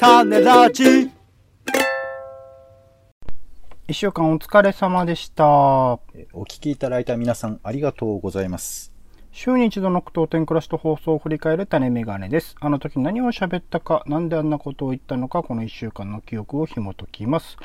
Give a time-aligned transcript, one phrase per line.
[0.00, 1.10] 種ラジ
[3.86, 5.44] 一週間お疲れ様でした。
[5.44, 6.00] お
[6.44, 8.94] 聞きいただいた皆さんありがとうございます。
[9.30, 12.56] 週に一度の句読点暮らしと放送を振り返る種メガネです。
[12.60, 17.58] あの時何を喋ったか、なんであんなことを言ったのか、この一週間の記憶を紐解きます。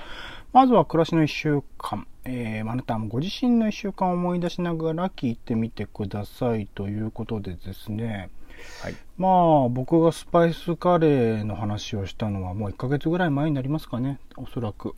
[0.52, 2.06] まずは暮らしの一週間。
[2.26, 8.30] えー、あなたもご自身の一週間を思い出しながら聞いてみてくださいということでですね。
[8.82, 8.96] はい。
[9.18, 9.28] ま
[9.66, 14.20] あ、僕がスパイスカレーの話をしたのはもう1ヶ月ぐらい前になりますかね。
[14.38, 14.96] おそらく。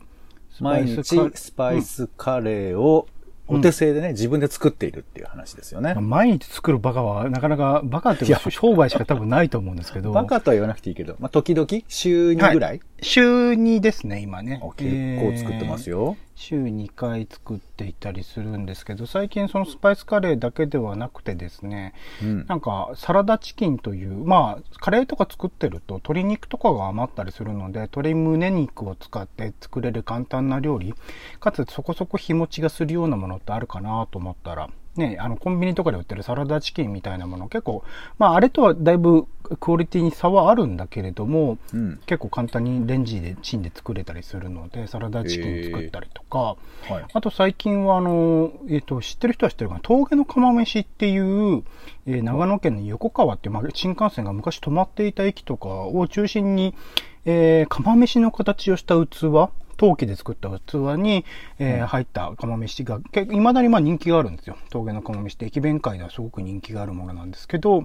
[0.50, 3.06] スパ毎イスカレ日スパイスカレーを
[3.48, 5.94] お手製でね、自分で作っているっていう話ですよね。
[5.94, 10.12] 毎日作るバカはなかなかバカっていうか商売しか多分ないと思うんですけど。
[10.12, 14.58] バカとは言わなくていいけど、まあ、時々週2ぐらい、週2ですね、今ね。
[14.62, 16.16] お結構作ってますよ。
[16.34, 30.94] 週2回作っていたりするんですけど、最近そのスパイスカレーだけではなくてですね、うんなんかサラダチキンという、まあ、カレーとか作ってると鶏肉とかが余ったりするので、鶏胸肉を使って作れる簡単な料理、
[31.38, 37.84] かつそこそこ日持ちがするようなものってあるかなと思ったら、ね、あの、コンビニとかで売ってるサラダチキンみたいなもの結構、
[38.18, 39.26] まあ、あれとはだいぶ
[39.60, 47.04] クオリティに差はあるんだけれども、うん結構簡単にレンジでチンで作れたりするので、サラダチキン作ったりとか、はい。
[47.12, 51.64] あと最近はあの、えっ、と、知ってる人は知ってるかな、峠の釜飯っていう、
[52.06, 56.74] えー長野県の横川っていう、まあ、新幹線が昔止まっていた駅とかを中心に、
[57.24, 61.24] えー釜飯の形をした器、陶器で作った器に、
[61.58, 64.56] えー入った釜飯が、け未だにまあ人気があるんですよ。
[64.70, 67.84] 峠の釜飯って駅弁界ではすごく人気があるものなんですけど、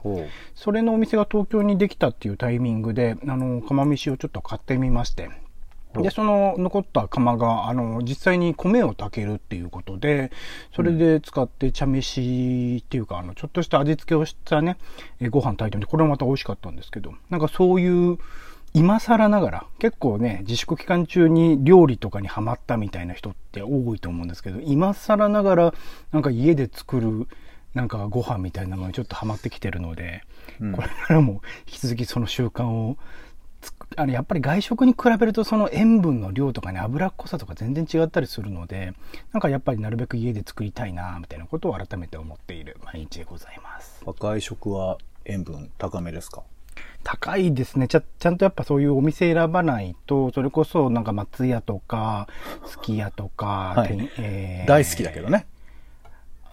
[0.55, 5.29] それのお店が東京にできたっていうタイミングで、あの、釜飯をちょっと買ってみまして。
[6.01, 10.31] で、その残った釜が、あの、実際に米を炊けるっていうことで、
[10.75, 14.77] それで使って茶飯っていうか、あの、ちょっとした味付けをしたね、
[15.21, 18.17] えご飯炊いてみて、これはまた美味しかったんですけど、なんかそういう、
[18.73, 25.73] 今更ながら、結構ね、自粛期間中に料理とかにハマったみたいな人って多いと思うんですけど、今更ながら、
[26.11, 27.27] なんか家で作る、
[27.73, 30.23] なんかご飯みたいなのにちょっとハマってきてるので、
[30.59, 30.71] うん。
[30.73, 32.97] これからも引き続きその習慣を
[33.61, 38.93] つくあのやっぱり外食に比べるとその塩分の量とかね脂っこさとか全然違ったりするので
[39.31, 44.03] なんかやっぱりなるべく家で作りたいなみたいなことを改めて思っている毎日でございます。
[44.05, 46.43] 外食は塩分高めですか？
[47.03, 52.27] 高いですねちゃちゃんとやっぱそういうお店選ばないとそれこそなんか松屋とか
[52.65, 55.45] すき家とか、はいえー大好きだけどね。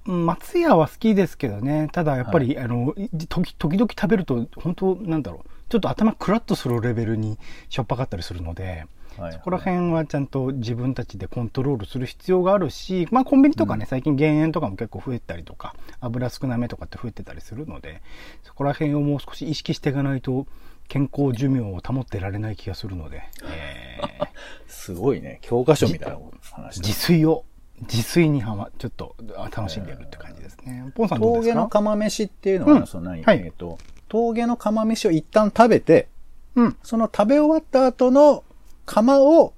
[0.07, 1.89] うん松屋は好きですけどね。
[1.93, 5.51] ただやっぱり、あの、い時時々食べると、本当なんだろう。
[5.69, 7.39] ちょっと頭クラッとするレベルに
[7.69, 8.87] しょっぱかったりするので、
[9.21, 18.03] はいそこら辺はちゃんと自分たちでコントロールする必要があるし、まあコンビニとかね、最近減塩とかも結構増えたりとか、油少なめとかって増えてたりするので、
[18.43, 20.47] そこら辺をもう少し意識していかないと、
[20.89, 24.29] 健康寿命を保ってられない気がするので、え ー
[24.67, 25.39] すごいね。
[25.43, 26.19] 教科書みたいな
[26.53, 27.45] 話だ自炊を、
[27.83, 30.91] 自炊にはま、ちょっとあ楽しんでるって感じですね。
[30.95, 31.55] ポンさんどうですか？
[31.55, 32.87] 峠の釜飯っていうのは、うん。
[32.87, 33.39] その何、はい。
[33.39, 36.09] えっ、と、峠の釜飯を一旦食べて、
[36.57, 36.77] うん。
[36.83, 38.43] その食べ終わった後の
[38.91, 39.55] 釜を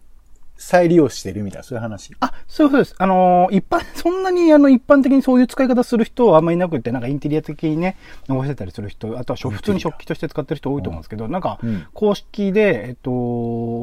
[0.63, 2.15] 再利用してるみたいな、そういう話？
[2.21, 2.95] あ、そういうことです。
[2.99, 7.97] あのー一般、 そんなにあの、一般的にそういう使い方する人はあんまりいなくて、なんかインテリア的にね、
[8.29, 13.11] 残してたりする人、あとは食普通に食器として使ってる人多いと思うんですけど、なんかうん、公式で、えっと、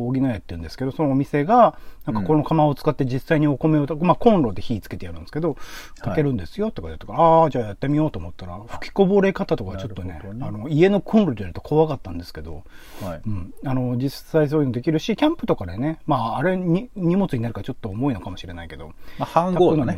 [0.07, 5.57] 荻野屋って言うんですけど、そのお店が、なんかこの釜を使って実際にお米を炊く、まあコンロで火つけてやるんですけど、
[5.99, 12.63] 炊けるんですよとか言うとか、ああ、じゃあやってみようと思ったら、吹きこぼれ方とかちょっとねねあの、家のコンロでやると怖かったんですけど、
[13.01, 13.21] はい。
[13.25, 18.93] うん、あの実際そういうのできるしキャンプとかでねまああれに荷物になるからちょっと重いのかもしれないけど。
[19.17, 19.97] まあ、飯盒のね。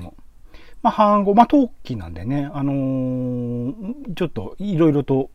[0.82, 1.34] まあ半合。
[1.34, 2.50] まあ陶器なんでね。
[2.54, 5.30] あのーちょっといろいろと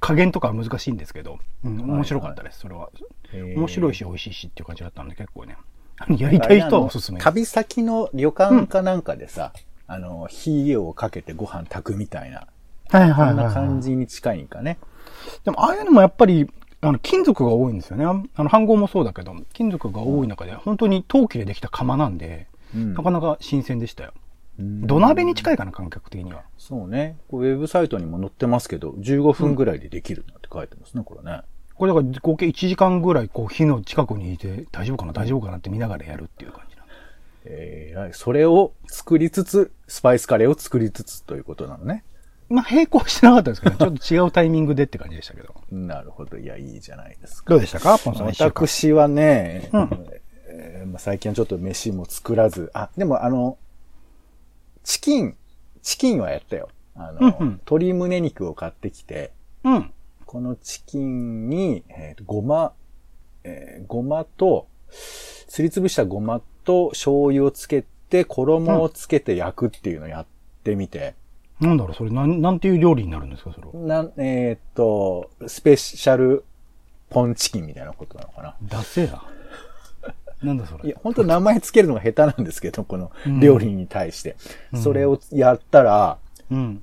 [0.00, 2.90] 加減とかは難しいんですけど、うん、面白かったです、それは。
[3.32, 5.56] 面白いし美味しいしっていう感じだったんで結構ね。
[6.16, 9.52] やりたい人はおすすめ旅先の旅館かなんかでさ、
[9.86, 12.46] あの、火をかけてご飯炊くみたいな、
[12.88, 14.78] はいはいこんな感じに近いんかね。
[15.44, 16.50] でもああいうのもやっぱり
[16.82, 24.12] あの金属が多いんですよねあの飯盒もそうだけど金属が多い中で本当に陶器でできた釜なんで、うんなかなか新鮮でしたよ
[24.58, 26.42] うん土鍋に近いかな、感覚的には。
[26.58, 27.16] そうね。
[27.30, 31.40] ウェブサイトにも載ってますけど、15分ぐらいでできるなんて書いてますね、これね。
[31.74, 36.82] これだから合計1時間ぐらい、こう、火の近くにいて、大丈夫かな、大丈夫かなって見ながらやるっていう感じな。
[37.46, 42.04] えー、それを作りつつ、スパイスカレーを作りつつということなのね。
[42.50, 45.54] まあ、並行してなかったですけど、 ちょっと違うタイミングでって感じでしたけど。
[45.70, 46.36] なるほど。
[46.36, 47.50] いや、いいじゃないですか。
[47.50, 47.96] どうでしたか？
[47.98, 48.26] ポンさん。
[48.26, 50.06] 私はね、うん
[50.48, 53.56] えーまあ、最近はちょっと飯も作らず、あ、でもあの、
[54.82, 55.36] チキン、
[55.82, 56.68] チキンはやったよ。
[56.96, 59.30] あの、うんうん鶏胸肉を買ってきて、
[59.64, 59.92] うん。
[60.26, 62.72] このチキンに、えーとごま
[63.44, 70.26] えーごまと、すりつぶしたごまと醤油をつけて、衣をつけて焼くっていうのをやっ
[70.64, 71.14] てみて、
[71.60, 73.86] なんだろう、それ、なん、なんていう料理になるんですか、それは？
[73.86, 76.44] なん、えーっと、スペシャル
[77.10, 78.56] ポンチキンみたいなことなのかな。
[78.62, 79.22] ダセーな。
[80.42, 80.86] なんだそれ？
[80.86, 83.10] いや、本当名前つけるのが下手なんですけど、この
[83.40, 84.36] 料理に対して。
[84.74, 86.18] それをやったら、
[86.50, 86.82] うん。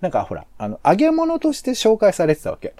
[0.00, 2.74] なんかほら、あの、揚げ物として紹介されてたわけ。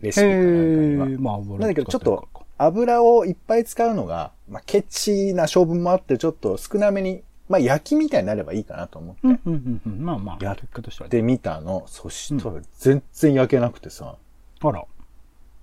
[0.00, 7.22] レシピかなんかまあ、油なんだけど、ちょっと油をいっぱい使うのが、まあ、ケチな勝負もあって、ちょっと少なめに、
[7.52, 9.20] まあ、焼きみたいになればいいかなと思って。
[9.24, 10.04] うん、うん、うんうん。
[10.04, 10.62] まあまあ、やって
[11.02, 11.08] は。
[11.08, 11.84] で、見たの。
[11.86, 14.16] そしたら全然焼けなくてさ、
[14.62, 14.82] あら、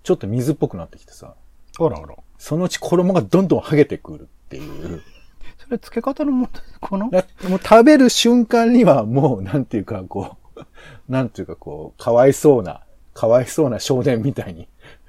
[0.03, 1.33] ちょっと水っぽくなってきてさ、
[1.80, 2.15] あらあら。
[2.38, 5.01] そのうち衣がどんどん剥げてくるっていう。
[5.57, 7.09] それ、付け方の問題かな？
[7.09, 10.63] なもう食べる瞬間にはもう、なんていうか、こう、
[11.09, 12.81] なんていうか、こう、かわいそうな、
[13.15, 14.68] かわいそうな少年みたいに、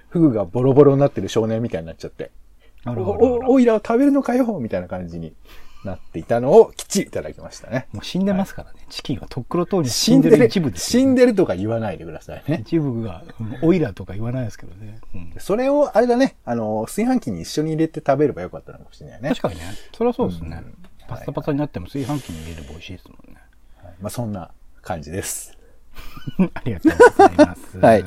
[0.08, 2.30] フグがボロボロになってる少年みたいになっちゃって、
[2.84, 5.34] あおらあらあらお、おいらは食べるのかよみたいな感じに
[5.84, 7.88] なっていたのをきっちりいただきましたね。
[7.92, 8.80] もう死んでますからね。
[8.90, 12.62] チキンはとっくの通り死んでる一部ですよ、死んでるとか言わないでくださいね。
[12.62, 14.98] 一部が、うんオイラとか言わないですけどね。
[15.14, 19.30] うんそれを、あれだね、あの、炊飯器に一緒に入れて食べればよかったのかもしれないね。
[19.30, 19.62] 確かにね。
[19.96, 20.62] それはそうですね。
[20.64, 23.40] うんパッサパサになっても炊飯器に入れれば美味しいですもんね。
[23.82, 25.58] はいまあ、そんな感じです。
[26.54, 27.78] ありがとうございます。
[27.82, 28.04] はい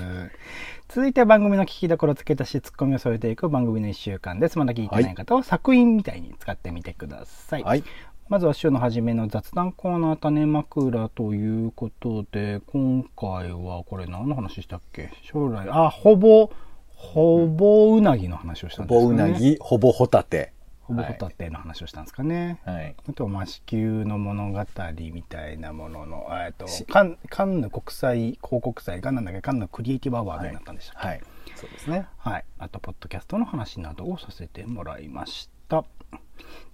[0.93, 4.59] 続いては番組の聞きどころ付け足しツッコミを添えていく番組の一週間です。
[4.59, 7.63] まだ聞いてない方は作品みたいに使ってみてください。
[7.63, 7.83] はい。
[8.29, 15.09] まずは週の初めの雑談コーナー種枕ということで、今回はこれ何の話したっけ？
[15.23, 16.51] 将来、あ、ほぼ、
[16.89, 19.01] ほぼうなぎの話をしたんですかね。
[19.01, 19.31] ほぼうな。
[19.31, 20.53] ぎ、ほぼホタテ。
[20.83, 22.59] ほぼホタテの話をしたんですかね。
[22.65, 22.95] はい。
[23.07, 24.65] あと、まあ、子宮の物語
[25.13, 31.07] みたいなものの、えっとし、カンカンヌ国際広告祭がなんだっけ、カンヌクリエイティブアワードになったんでしたっけ？
[31.07, 31.21] はい。
[31.55, 32.07] そうですね。
[32.17, 32.45] はい。
[32.59, 35.85] あと、ポッドキャストの話などをさせてもらいました。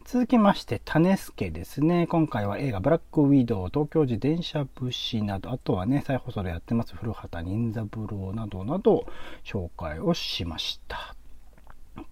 [0.06, 2.08] 続きまして、種助ですね。
[2.08, 9.06] 今回は映画、ブラックウィドウ、東京自転車武士など、あとはね、再放送でやってます、古畑任三郎などなど、
[9.44, 11.16] 紹介をしました。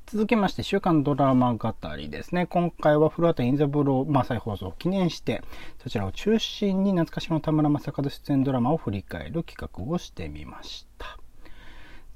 [0.06, 2.46] 続きまして、週刊ドラマ語りですね。
[2.46, 5.42] 今回は古畑任三郎、まあ、再放送を記念して、
[5.82, 11.20] そちらを中心に懐かしの田村正和出演ドラマを振り返る企画をしてみました。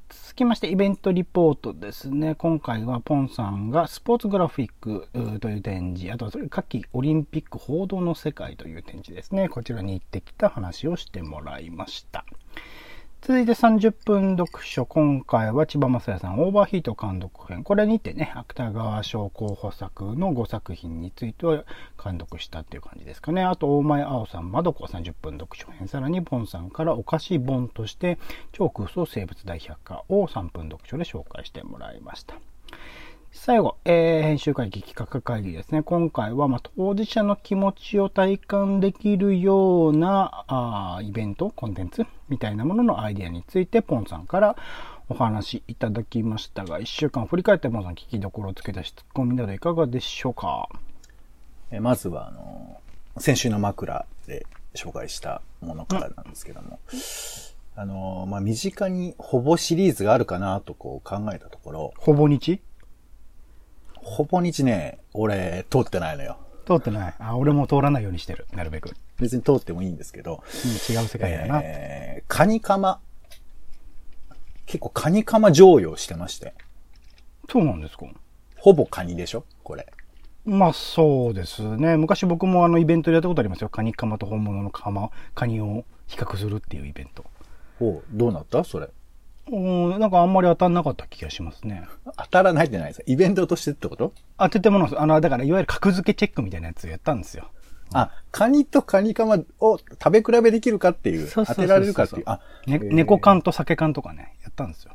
[0.10, 2.36] 続きましてイベントリポートですね。
[2.36, 5.10] 今回はポンさんがスポーツグラフィック
[5.40, 9.50] という展示、あとはそれ夏季オリンピック報道の世界という展示ですね。
[9.50, 12.26] こちらに行ってきた話をしてもらいました。
[13.24, 14.84] 続いて30分読書。
[14.88, 17.64] 今回は千葉雅也さん、オーバーヒート監督編。
[17.64, 21.64] これにてね、芥川賞候補作の5作品については
[22.04, 23.44] 監督したっていう感じですかね。
[23.44, 25.88] あと、大前青さん、まどこ30分読書編。
[25.88, 28.18] さらに、ボンさんからお菓子本として、
[28.54, 32.34] 超空想生物大百科を3分読書で紹介してもらいました。
[33.34, 35.84] 最後、えー編集会議企画会議ですね。
[35.84, 44.56] 今回は、まあ、当事者の気持ちを体感できるようなあーイベント、コンテンツみたいなもののアイデアについて、ポンさんから
[45.10, 50.68] お話いただきましたが、1週間振り返って、ポンさん聞きどころをつけたし、ツッコミなどいかがでしょうか？
[51.72, 52.80] えまずは、あの、
[53.18, 54.46] 先週の枕で
[54.76, 56.80] 紹介したものからなんですけども、
[57.76, 62.60] あの、まあ、身近にほぼシリーズがあるかなとこう考えたところ、ほぼ日？
[64.04, 66.38] ほぼ日ね、俺、通ってないのよ。
[66.66, 67.16] 通ってない。
[67.20, 68.48] あ、俺も通らないようにしてる。
[68.54, 68.96] なるべく。
[69.20, 71.62] 別に通ってもいいんですけど、うん、違う世界だな。
[71.64, 73.00] えー、カニカマ。
[74.66, 76.54] 結構カニカマ常用してまして。
[77.50, 78.06] そうなんですか。
[78.58, 79.92] ほぼカニでしょこれ。
[80.46, 81.98] まあそうですね。
[81.98, 83.70] 昔僕もあのイベントでやったことありますよ。
[83.70, 87.26] カニカマと本物のカマ、カニを比較するっていうイベント。
[87.80, 88.90] おうどうなったそれ。
[89.52, 89.60] う
[89.98, 91.86] ん、なんかあんまり当たんなかった気がしますね。
[92.18, 94.14] 当たらないってないですイベントとしてってこと？
[94.38, 95.02] 当ててもらうんです。
[95.02, 97.50] あの、だからいわゆる格付けチェックみたいなやつをやったんですよ。
[97.94, 102.24] あ、カニとカニカマを食べ比べできるかっていう、そうそうそうそう当てられるかっていう。
[102.26, 104.94] あ、ね、えー猫缶と酒缶とかね、やったんですよ。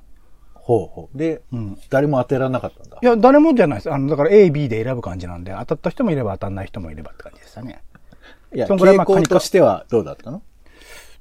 [0.55, 1.19] ほうほう。
[1.19, 2.99] で、うん誰も当てられなかったんだ？
[3.03, 3.05] い。
[3.05, 3.93] や、誰もじゃないです。
[3.93, 7.83] あの、だから A、B で選ぶ感じなんで、当たった人もいれば当たんない人もいればって感じでしたね。
[8.55, 10.43] いや、傾向としてはどうだったの？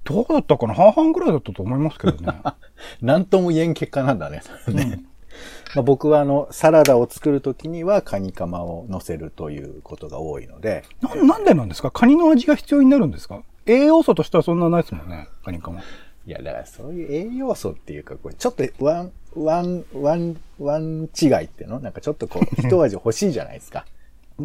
[0.06, 0.74] どうだったかな？
[0.74, 2.40] 半々ぐらいだったと思いますけどね。
[3.02, 4.42] なんとも言えん結果なんだね。
[4.70, 5.04] ね
[5.76, 11.92] まあ、僕はあの、サラダを作るときにはカニカマを乗せるということが多いので、ななんでなんですか？
[11.92, 13.44] カニの味が必要になるんですか？
[13.66, 15.28] 栄養素としてはそんなないですもんね。
[15.44, 15.82] カニカマ。
[15.82, 15.84] い
[16.32, 21.80] や、だからそういう栄養素っていうか、これちょっとワン、ワン、ワン、ワン違いっていうの？
[21.80, 23.86] なんかちょっとこう、一味欲しいじゃないですか。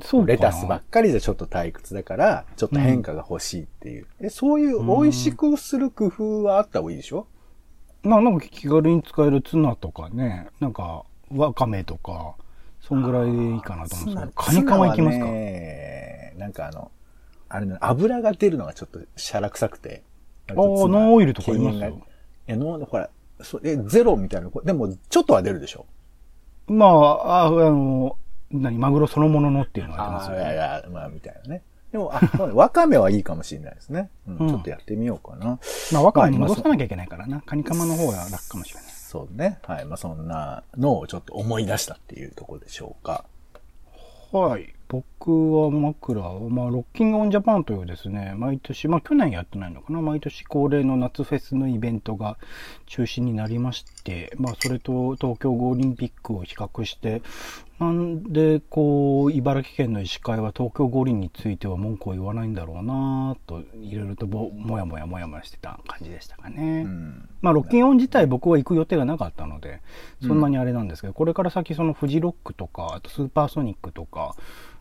[0.04, 4.06] そうレタスばっかりじゃちょっと退屈だから、ちょっと変化が欲しいっていう。
[4.20, 7.26] え、そういう美味しくする工夫はあった方がいいでしょ？
[8.02, 11.04] まあなんか気軽に使えるツナとかね、なんか
[11.34, 12.34] わかめとか、
[12.80, 15.26] そんぐらいでいいかなと思うんですけど、カニカマいきますか？
[16.38, 16.90] なんかあの、
[17.48, 20.02] あれね、油が出るのがちょっとシャラ臭くて。
[20.48, 22.06] あああ、ノンオイルとかありますいよ。
[22.46, 23.10] や、ノン、ほら、
[23.42, 25.86] そえ、ゼロみたいな、でも、ちょっとは出るでしょ？
[26.66, 28.16] まあ、ああの、
[28.50, 30.44] 何、マグロそのもののっていうのがありますあよね。
[30.44, 31.62] あいやいや、まあ、みたいなね。
[31.92, 34.10] でも、あ、そうね、わかめはいいかもしれないですね。
[34.26, 35.58] うん、うんちょっとやってみようかな。
[35.92, 37.40] まあ、わかめにまあ戻さなきゃいけないからな。
[37.42, 38.90] カニカマの方が楽かもしれない。
[38.92, 39.58] そうね。
[39.64, 39.84] はい。
[39.84, 43.24] まあ、そんなのをちょっと思い出したっていうところでしょうか。
[44.32, 44.72] はい。
[44.86, 52.38] 僕は枕は、まあ、ロッキングオンジャパンというですね、毎年、まあ、去年やってないのかな、毎年恒例の夏フェスのイベントが
[52.86, 57.22] 中止になりまして、まあ、それと東京オリンピックを比較して、
[57.80, 66.82] なんで、こう、茨城県の医師会は東京五輪については文句を言わないんだろうなと、いろいろとぼもやもやもやもやしてた感じでしたかね。
[66.84, 67.28] うん。
[67.40, 69.80] まあ、ロッキンオン自体僕は行く予定がなかったので、
[70.22, 74.36] そんなにあれなんですけど、これから先そのフジロックとか、あとスーパーソニックとか、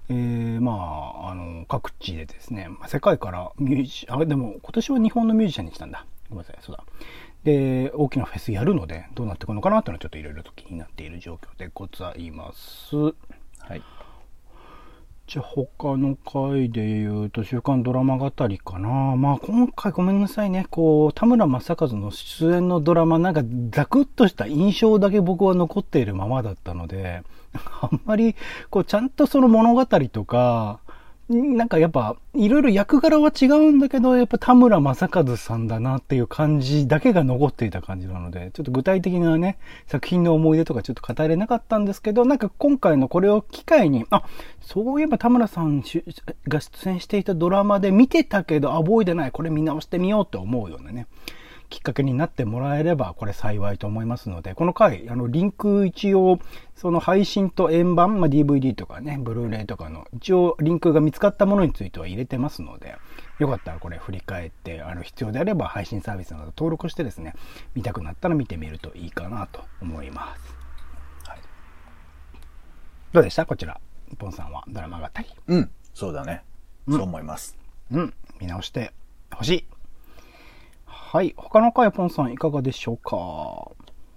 [0.10, 6.06] えー、まあ、あの、各地でですね、まあ世界からミュージシャン、あ、でも今年は日本のミュージシャンにしたんだ。
[6.30, 6.84] ごめんなさい、そうだ。
[7.44, 12.96] で、大きなフェスやるので、どうなっていくのかなっていうのはちょっといろいろと気になっている状況でございます。
[12.96, 13.82] はい。
[15.28, 18.90] じゃあ他の回で言うと、週刊ドラマ語りかな。
[19.16, 20.66] まあ今回ごめんなさいね。
[20.72, 27.22] こう、田村正和の出演のドラマ、なんかザクッとした印象だけ僕は残っているままだったので、
[27.82, 28.36] あんまり、
[28.72, 30.80] こう、ちゃんとその物語とか、
[31.30, 44.24] なんかやっぱ、いろいろ役柄は違うんだけど、やっぱ田村正和さんだなっていう感じだけが残っていた感じなので、ちょっと具体的なね、作品の思い出とかちょっと語れなかったんですけど、なんか今回のこれを機会に、あ、
[44.60, 45.84] そういえば田村さん
[46.48, 51.06] が出演していたドラマで見てたけど、覚えてない、これ見直してみようって思うようなね、
[51.70, 56.40] きっかけになってもらえれば、これ幸いと思いますので、この回、あの、リンク一応、
[56.76, 62.96] その配信と円盤、まあ、DVD とかね、ブルーレイとかの、一応リンクが見つかったものについては入れてますので、
[63.38, 67.34] よかったらこれ振り返って、あの、必要であれば配信サービスなど登録してですね、
[67.76, 70.56] 見たくなったら見てみるといいかなと思います。
[71.30, 71.40] はい。
[73.14, 73.46] どうでした？
[73.46, 73.80] こちら。
[74.18, 75.26] ポンさんはドラマ語り。
[75.48, 75.72] うん。
[75.94, 76.44] そうだね。
[76.90, 77.58] そう思います。
[77.92, 78.14] うん。
[78.42, 78.92] 見直して
[79.32, 79.79] ほしい。
[81.12, 81.34] はい。
[81.36, 83.72] 他の回、ポンさんいかがでしょうか？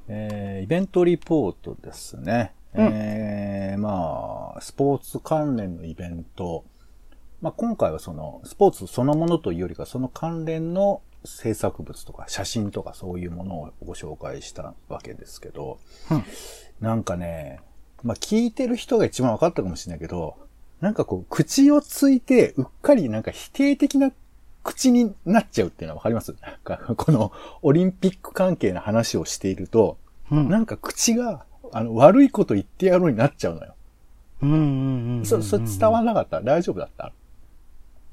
[0.09, 2.53] えーイベントリポートですね。
[2.75, 6.67] うんえーまあ、スポーツ関連のイベント。
[7.41, 15.79] まあ、今回はその、スポーツそのものというよりか、その関連の制作物とか写真とかそういうものをご紹介したわけですけど、
[16.11, 16.25] うん
[16.83, 17.61] なんかね、
[18.03, 20.37] まあ、聞いてる人が一番分かったかもしれないけど、
[20.83, 24.13] なんかこう、口をついて、うっかりなんか否定的な
[24.63, 26.35] 口になっちゃうっていうのは分かります？
[26.41, 29.99] なんか、このオリンピック関係の話をしていると、
[30.31, 30.49] うん。
[30.49, 33.75] なんか口が、あの、悪いこと言ってやろうになっちゃうのよ。
[34.43, 35.27] うんうんうんうん。
[35.27, 36.41] そ、それ伝わらなかった？
[36.41, 37.13] 大丈夫だった？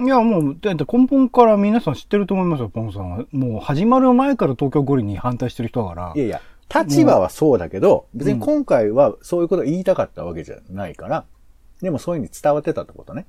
[0.01, 3.25] いや、もう、だって根本から皆さん知ってると思いますよ、ポンさんは。
[3.31, 6.19] もう始まる前から東京五輪に反対してる人だからい。
[6.19, 6.41] やいや、
[6.73, 11.25] 立場はそうだけど、別に今回はそういうことを言いたかったわけじゃないから、
[11.81, 13.25] でもそういうふうに伝わってたってことね。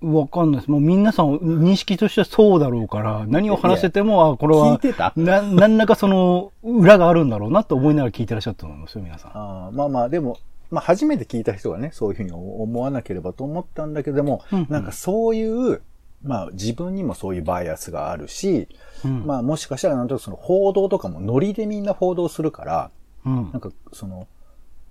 [0.00, 0.70] わかんないです。
[0.70, 4.80] もう皆さん認識としてはそうだろうから、何を話してても、あ、これは、
[5.16, 9.30] な、何らかその、裏があるんだろうなと思いながら聞いてらっしゃったと思いますよ、皆さん。
[9.34, 10.38] あーまあまあ、でも、
[10.70, 15.82] まあ初めて聞いた人がね、そういうふうに思わなければと思ったんだけども、うんうんなんかそういう、
[16.22, 18.68] まあ自分にもそういうバイアスがあるし、
[19.04, 19.26] うん。
[19.26, 22.90] まあもしかしたらなんとなくその報道とかもノリでみんな報道するから、
[23.24, 24.26] うんなんかその、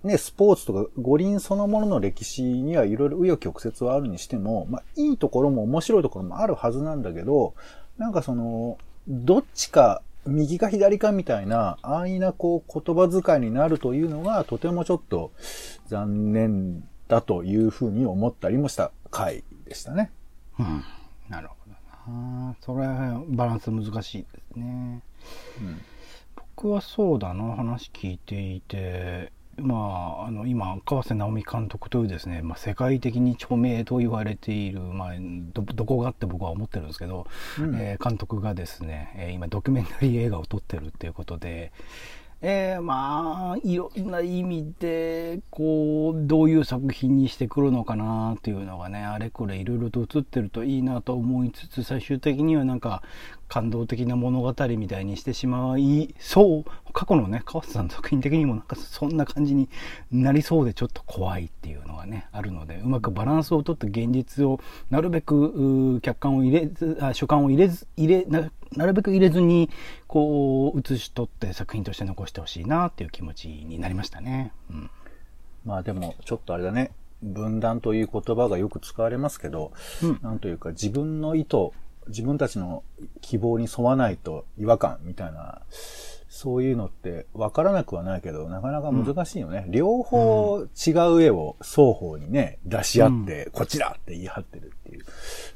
[0.04, 7.54] ね、スポーツとか五輪そのものの歴史にはいろいろ紆余曲折はあるにしても、まあいいところも面白いところもあるはずなんだけど、
[7.96, 8.78] なんかその、
[9.08, 15.32] どっちか右か左かみたいな安易なこう言葉遣いになるというのがとてもちょっと
[15.86, 20.10] 残念だというふうに思ったりもした回でしたね。
[20.58, 20.84] うん。
[21.28, 22.56] なるほどな。
[22.60, 25.02] それはバランス難しいですね。
[25.60, 25.80] うん
[26.56, 29.76] 僕はそうだな、話聞いていて、ま
[30.24, 35.12] あ、あの、今、川瀬直美監督というですね、まあ、世界的に著名と言われている、まあ、
[35.52, 37.26] ど、どこがって僕は思ってるんですけど、
[37.58, 37.74] うん。
[37.74, 41.72] えー監督がですね、えー今、ドキュメンタリー映画を撮ってるっていうことで、
[42.40, 53.02] えーまあ、いろんな意味で、こう、どういう作品にしてくるのかなっていうのがね、あれこれいろいろと映ってるといいなと思いつつ、最終的にはなんか、
[53.48, 59.68] 感動的な物語みたいにしてしまいそう過去のね川瀬さんの作品的にもなんかそんな感じに
[60.10, 69.70] なりそうでちょっと怖いっていうのがねあるのでうまくバランスをとって現実をなるべく客観を入れずあ主観を入れず入れななるべく入れずに
[70.06, 74.52] こう写し取って作品として残してほしいなっていう気持ちになりましたね。
[74.70, 74.90] うん
[75.64, 76.92] まあでも、ちょっとあれだね。
[77.22, 81.70] 分断という言葉がよく使われますけど、うんなんというか自分の意図、
[82.08, 82.82] 自分たちの
[83.20, 85.60] 希望に沿わないと違和感みたいな、
[86.28, 89.64] そういうのって分からなくはないけど、なかなか難しいよね。
[89.68, 95.04] 両方違う絵を双方にね、出し合って、こっちだって言い張ってるっていう、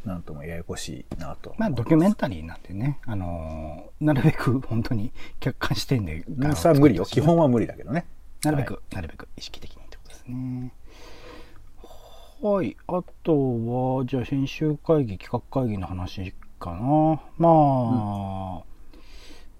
[0.04, 1.54] なんともややこしいなと。
[1.58, 6.24] まあドキュメンタリーなんでね、あのーなるべく本当に客観視点で。
[6.28, 7.04] うんそれは無理よ。
[7.04, 8.06] 基本は無理だけどね。
[8.42, 10.72] なるべく、なるべく意識的にってことですね。
[12.42, 12.76] はい。
[12.88, 17.20] あとは、じゃあ、編集会議、企画会議の話かな。
[17.38, 17.48] ま
[18.60, 18.62] あ、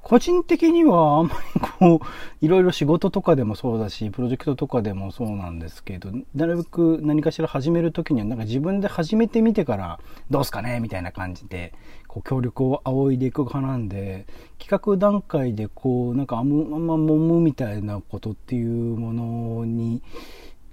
[0.03, 2.07] 個人的にはあんまりこう、
[2.45, 11.73] いろいろ仕事とかでもそうだし、プロジェクトとかでもそうなんですけど、なるべく何かしら始めるときには、なんか自分で始めてみてから、どうすかねみたいな感じで、
[12.07, 14.27] こう、協力を仰いでいく派なんで、
[14.61, 20.03] 企画段階でこう、なんかあんま、あんま揉むみたいなことっていうものに、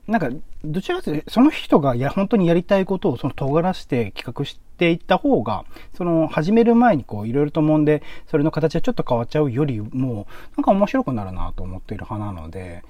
[0.10, 0.30] なんか、
[0.66, 12.84] どちらかというと、その人がや、本当にやりたいことをその尖らして企画していった方が、その始める前にこういろいろと揉んで、それの形がちょっと変わっちゃうよりも、なんか面白くなるなと思っている派なので、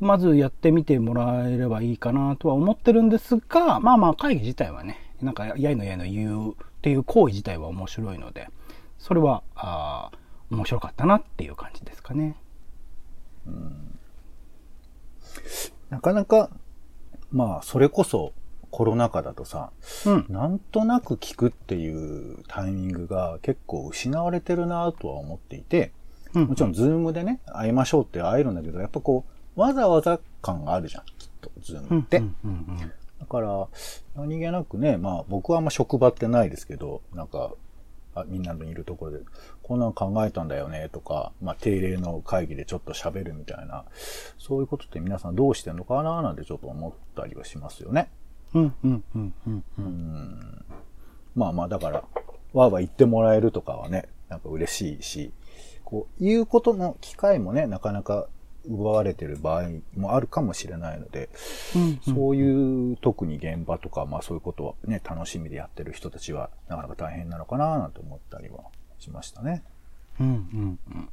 [0.00, 8.48] まずやってみてもらえればいいかなとは思ってるんですが、まあまあ会議自体はね、なんかやいのやいの言うっていう行為自体は面白いので、
[8.98, 12.36] それは、あー面白かったなっていう感じですかね。
[15.90, 16.50] なかなか、
[17.30, 18.32] まあ、それこそ
[18.70, 19.70] コロナ禍だとさ、
[20.06, 20.26] うん。
[20.28, 25.92] なんとなく聞くっていうタイミングが結構失われてるなとは思っていて、
[26.32, 29.24] うんもちろんズームでね、会いましょうって会えるんだけど、やっぱこ
[29.56, 32.18] う、わざわざ感があるじゃん、きっと、ズームって。
[32.18, 32.54] うんうんう
[32.84, 33.68] んだから、
[34.16, 37.52] 何気なくね、まあ僕はあんま職場ってないですけど、なんか、
[38.14, 39.18] あみんなのいるところで、
[39.70, 43.84] こんなん考えたんだよねとか、まあ定例の会議でちょっと喋るみたいな、
[44.36, 48.10] そういうことって皆さんどうしてんのかななんてちょっと思ったりはしますよね。
[48.52, 49.62] うんうんうんうんう。
[49.78, 50.64] うんん。
[51.36, 55.30] まあまあだから、わーわー言ってもらえるとかはね、なんか嬉しいし、
[55.84, 58.26] こう、言うことの機会もね、なかなか
[58.68, 61.28] 奪われてる場合もあるかもしれないので、
[62.12, 68.64] そういう特に現場とか、まあそういうことはね、楽しみでやってる人たちは、なかなか大変なのかななんて思ったりは
[69.00, 69.62] しましたね。
[70.20, 71.08] うんうんうん。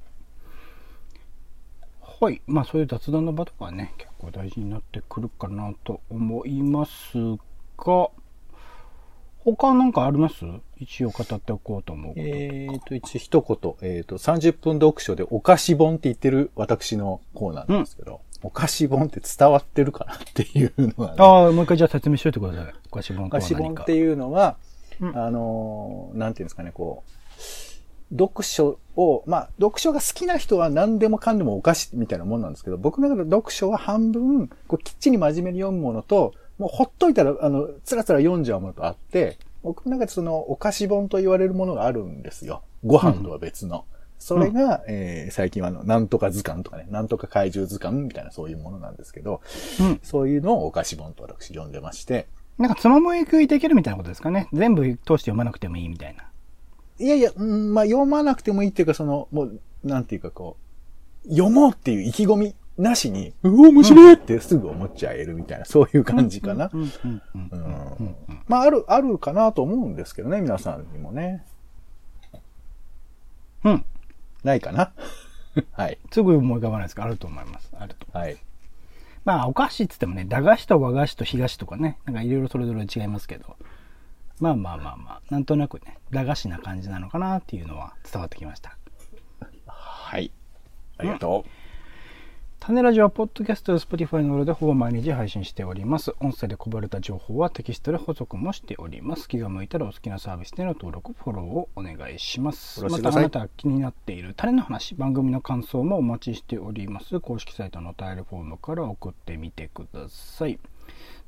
[2.20, 2.42] はい。
[2.48, 7.18] まあそういう雑談の場とかはね、結構大事になってくるかなと思います
[7.78, 8.10] が、
[9.40, 10.46] 他なんかあります？
[10.78, 12.22] 一応語っておこうと思うこと。
[12.22, 22.74] えーと、一一言、えーと、30分読書でお菓子本って言ってる私のコーナーなんですけど、お菓子本って伝わってるかなっていうのが、ね、ああ、もう一回じゃあ説明しといてください。
[22.92, 23.30] お菓子本お。
[23.30, 24.58] 菓子本っていうのは、
[25.00, 27.12] うんあのーなんていうんですかね、こう、
[28.12, 42.64] 読書を、まあ、読書が好きな人は何でもかんでもお菓子みたいなもんなんですけど、僕の中で読書は半分、こう、きっちり真面目に読むものと、もうほっといたら、あの、つらつら読んじゃうものとあって、僕の中でその、お菓子本と言われるものがあるんですよ。
[42.86, 43.86] ご飯とは別の。
[44.20, 49.42] それが、えー最近はあの、なんとか図鑑とかね、なんとか怪獣図鑑みたいなそういうものなんですけど、
[49.80, 50.00] うん。
[50.02, 54.48] そういうのをお菓子本と私読んでまして、なんかつまみ食いできるみたいなことですかね。
[54.54, 56.24] 全部通して読まなくてもいいみたいな。
[57.00, 60.58] いやいや、うんまあ、読まなくてもいいっていうか、その、もう、なんていうかこ
[61.26, 66.70] う、読もうっていう意気込みなしに、うお、面白いってすぐ思っちゃえるみたいな、そういう感じかな。
[66.74, 68.16] うんうんうんううんん。
[68.48, 71.44] まあ、ある、あるかなと思うんですけどね、皆さんにもね。
[73.64, 73.86] うん。
[74.44, 74.92] ないかな？
[75.74, 75.98] はい。
[76.12, 77.04] すぐ思い浮かばないですか？
[77.04, 77.72] あると思います。
[77.78, 78.18] あると。
[78.18, 78.38] はい。
[79.26, 83.58] まあ、お菓子っつってもね、駄菓子と和菓子と干菓子とかね、なんかいろいろそれぞれ違いますけど、
[84.40, 88.78] まあまあまあまあ、なんとなくね、駄菓子な感じなのかなっていうのは伝わってきました。
[89.66, 90.32] はい。
[90.98, 91.46] ありがと
[92.60, 96.14] 種ラジオはポッドキャストや Spotify などでほぼ毎日配信しております。
[96.20, 99.30] 音声でこぼれた情報はテキストで補足もしております。
[99.30, 102.84] 気が向いたらお好きなサービスでの登録、フォローをお願いします。
[102.84, 107.20] またあなたが気になっている種の話、番組の感想もお待ちしております。
[107.22, 110.60] 公式サイトのお便りフォームから送ってみてください。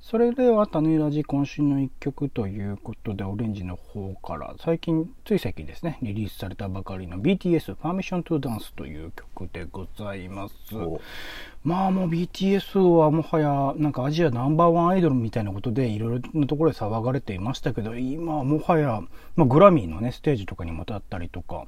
[0.02, 10.56] それでは種ラジ今週の一曲ということで、オレンジの方から最近、つい最近ですね、リリースされたばかりの BTS Permission to Dance という曲でございます。
[11.64, 19.02] まあもう BTS はもはやなんかアジアナンバーワンアイドルみたいなことでいろいろなところで騒がれていましたけど、今はもはや、
[19.36, 21.66] まあ、グラミーのね、ステージとかにも立ったりとか、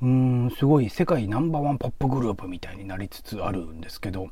[0.00, 4.28] うん、すごい世界ナンバーワンポップグループみたいになりつつあるんですけど、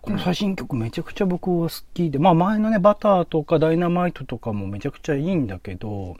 [0.00, 6.16] この最新曲めちゃくちゃ僕は好きで、まあ前のね、バターとかダイナマイトとかもめちゃくちゃいいんだけど、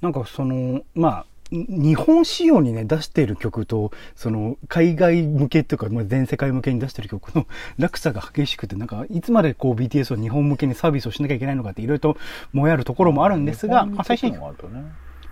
[0.00, 7.46] なんかその、まあ、日本仕様にね、出している曲と、その、海外向けというか、まあ、全世界向けに出している曲の
[7.78, 12.18] 落差が激しくて、なんか、いつまでこう BTS は日本向けにサービスをしなきゃいけないのかっていろいろと
[12.52, 14.34] もやるところもあるんですが、まあ、最新、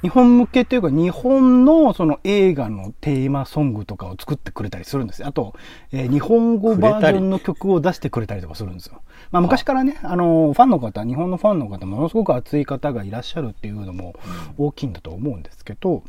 [0.02, 5.28] 日本向けというか、日本のその映画のテーマソングとかを作ってくれたりするんですよ。
[5.28, 5.54] あと、
[5.92, 9.02] えー、日本語バージョンの曲を出してくれたりとかするんですよ。
[9.30, 14.14] まあ昔からね、あの、ファンの方、日本のファンの方、ものすごく熱い方がいらっしゃるっていうのも
[14.58, 16.00] 大きいんだと思うんですけど、うん、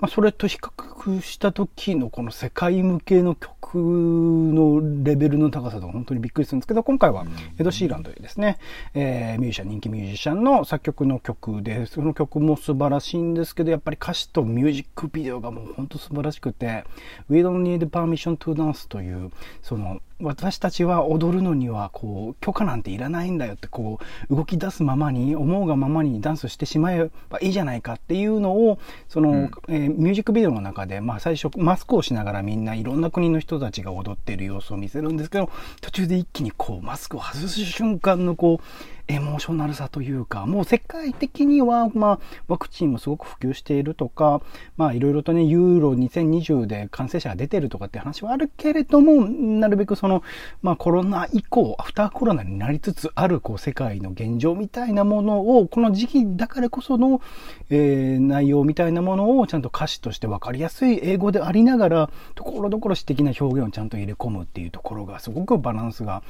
[0.00, 7.26] まあそれと比較した時のこの世界向けの曲のレベルの高さと本当にびっくりするんですけど、今回は
[7.58, 8.58] エド・シーランというですね、
[8.94, 16.84] えー、ミュージシャン、人気ミュージシャンの作曲の曲で、その曲も素晴らしいんですけど、やっぱり歌詞とミュージックビデオがもう本当素晴らしくて、
[17.28, 19.30] We don't need permission to dance という、
[19.62, 44.42] その、私たちは踊るのにはこう許可なんていらないんだよってこう動き出すままに思うがままにダンスしてしまえばいいじゃないかっていうのをその、うん、えー、ミュージックビデオの中で、まあ、最初マスクをしながらみんないろんな国の人たちが踊っている様子を見せるんですけど途中で一気にこうマスクを外す瞬間のこうエモーショナルさというか、もう世界的には、まあ、ワクチンもすごく普及しているとか、
[44.76, 50.22] まあ、いろいろとね、ユーロ2020で感染者が出てるとかって話はあるけれども、なるべくその、
[50.60, 57.22] まあ、コロナ以降、アフターコロナになりつつある、こう、世界の現状みたいなものを、この時期だからこその、
[57.70, 66.22] えー、内容みたいなものをちゃんと歌詞として分かりやすい英語でありながら、ところどころ詩的な表現をちゃんと入れ込むっていうところが、すごくバランスが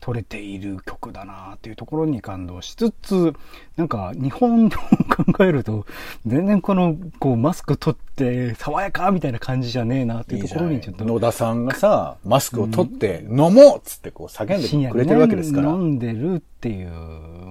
[0.00, 3.34] 取れている曲だなっていうところに感動しつつ、
[3.76, 5.86] なんか日本を考えると、
[6.26, 11.04] 全然この、こうマスク取って爽やかみたいな感じじゃねえなっていうところにちょっと。
[11.04, 15.70] 野田さんがさ、マスクを取って飲もうっつってこう叫んでくれてるわけですから。
[15.70, 16.90] 飲んでるっていう。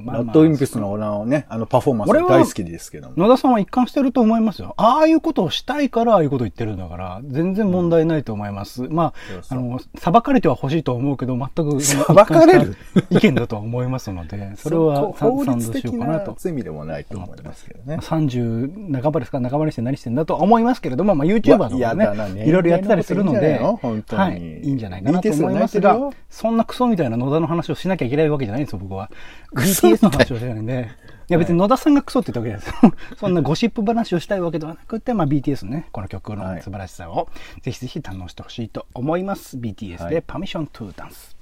[0.05, 4.75] まあ、ラッドインピスのオーナーをね、あのパフォーマンス大好きですけど野田さんは一貫してると思いますよ。
[4.77, 8.83] ああいうことをしたいからああいうことを言ってるんだから、全然問題ないと思います。
[8.83, 9.13] うん、まあ、
[9.49, 12.77] あの、裁かれては欲しいと思うけど、全く裁かれる？
[13.09, 17.97] 意見だとは思いますので、それは法律的な罪でもないと思いますけどね。
[18.01, 25.97] 30半ばですか、半ばにして何してんだと思いますけれども、まあ YouTuber とかね、いろいろやってたりするので、はい、いいんじゃないかなと思いますが、
[26.29, 29.04] そんなクソみたいな野田の話をしなきゃいけないわけじゃないんですよ、僕は。
[29.53, 30.89] BTS の話をしてないんで。
[31.27, 32.93] いや別に野田さんがクソって言ったわけですよ。
[33.17, 37.29] そんなゴシップ話をしたいわけではなくて、まあ BTS ね、この曲の素晴らしさを
[37.63, 39.57] ぜひぜひ堪能してほしいと思います。
[39.57, 41.35] BTS で Permission to Dance。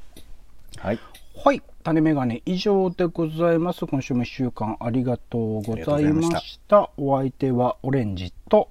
[0.77, 0.99] はい。
[1.35, 1.61] はい。
[1.83, 3.85] 種メガネ以上でございます。
[3.85, 8.69] 今週も一週間ありがとうございましたお相手はオレンジと、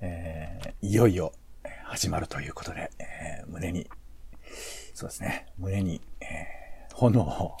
[0.00, 1.32] えー、いよいよ
[1.84, 3.86] 始まるということで、えー、胸に、
[4.94, 7.56] そうですね、胸に、えー、炎を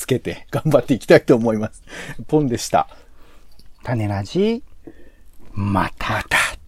[0.00, 1.82] つけて 頑張っていきたいと思います。
[2.26, 2.88] ポンでした。
[3.82, 4.62] 種ラジ、
[5.52, 6.14] また。
[6.14, 6.59] また